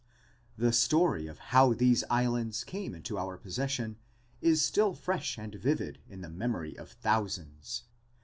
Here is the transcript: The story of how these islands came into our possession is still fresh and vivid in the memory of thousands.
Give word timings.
The 0.57 0.73
story 0.73 1.27
of 1.27 1.37
how 1.53 1.73
these 1.75 2.03
islands 2.09 2.63
came 2.63 2.95
into 2.95 3.19
our 3.19 3.37
possession 3.37 3.97
is 4.41 4.65
still 4.65 4.95
fresh 4.95 5.37
and 5.37 5.53
vivid 5.53 5.99
in 6.09 6.21
the 6.21 6.27
memory 6.31 6.75
of 6.75 6.89
thousands. 6.93 7.83